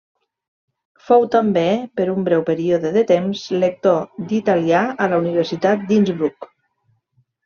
Fou 1.07 1.25
també, 1.33 1.65
per 1.99 2.07
un 2.13 2.23
breu 2.29 2.41
període 2.47 2.91
de 2.95 3.03
temps, 3.11 3.43
lector 3.63 3.99
d'italià 4.31 4.81
a 5.07 5.11
la 5.13 5.21
Universitat 5.25 5.85
d'Innsbruck. 5.93 6.49